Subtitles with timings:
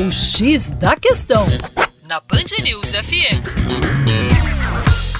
[0.00, 1.44] O X da Questão,
[2.08, 3.42] na Band News FM.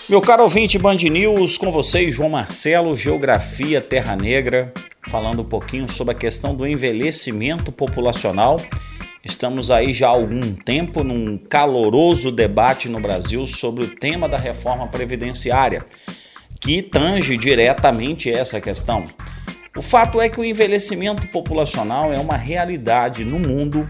[0.08, 4.72] Meu caro ouvinte Band News, com vocês, João Marcelo, Geografia Terra Negra,
[5.03, 8.61] falando um pouquinho sobre a questão do envelhecimento populacional.
[9.25, 14.38] Estamos aí já há algum tempo num caloroso debate no Brasil sobre o tema da
[14.38, 15.85] reforma previdenciária,
[16.60, 19.09] que tange diretamente essa questão.
[19.77, 23.88] O fato é que o envelhecimento populacional é uma realidade no mundo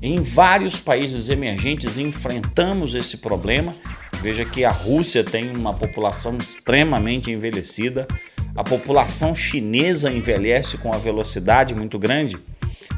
[0.00, 3.74] em vários países emergentes enfrentamos esse problema.
[4.22, 8.06] Veja que a Rússia tem uma população extremamente envelhecida,
[8.54, 12.36] a população chinesa envelhece com uma velocidade muito grande.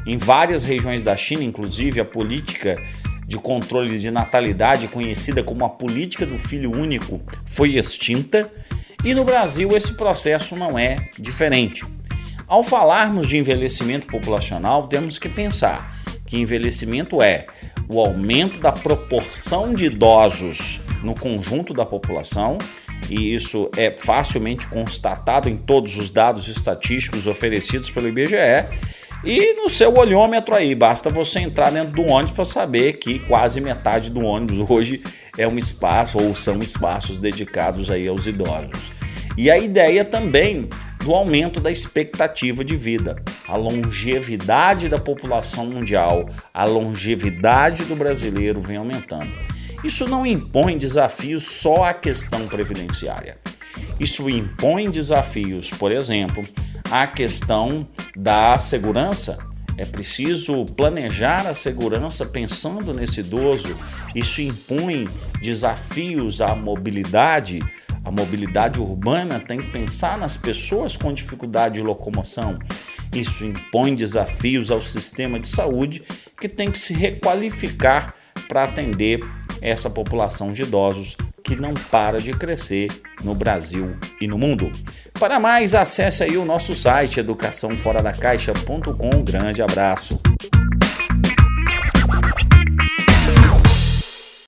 [0.05, 2.81] Em várias regiões da China, inclusive, a política
[3.27, 8.51] de controle de natalidade, conhecida como a política do filho único, foi extinta.
[9.05, 11.85] E no Brasil esse processo não é diferente.
[12.47, 15.90] Ao falarmos de envelhecimento populacional, temos que pensar
[16.31, 17.45] que envelhecimento é
[17.89, 22.57] o aumento da proporção de idosos no conjunto da população,
[23.09, 28.65] e isso é facilmente constatado em todos os dados estatísticos oferecidos pelo IBGE.
[29.25, 33.59] E no seu olhômetro aí, basta você entrar dentro do ônibus para saber que quase
[33.59, 35.03] metade do ônibus hoje
[35.37, 38.93] é um espaço ou são espaços dedicados aí aos idosos.
[39.37, 40.69] E a ideia também
[41.03, 48.61] do aumento da expectativa de vida, a longevidade da população mundial, a longevidade do brasileiro
[48.61, 49.29] vem aumentando.
[49.83, 53.37] Isso não impõe desafios só à questão previdenciária.
[53.99, 56.47] Isso impõe desafios, por exemplo,
[56.89, 57.85] à questão
[58.15, 59.37] da segurança.
[59.75, 63.77] É preciso planejar a segurança pensando nesse idoso.
[64.15, 65.09] Isso impõe
[65.41, 67.59] desafios à mobilidade,
[68.03, 72.57] a mobilidade urbana tem que pensar nas pessoas com dificuldade de locomoção.
[73.13, 76.01] Isso impõe desafios ao sistema de saúde
[76.39, 78.13] que tem que se requalificar
[78.47, 79.19] para atender
[79.61, 82.89] essa população de idosos que não para de crescer
[83.23, 84.71] no Brasil e no mundo.
[85.13, 89.09] Para mais, acesse aí o nosso site educaçãoforadacaixa.com.
[89.15, 90.19] Um grande abraço.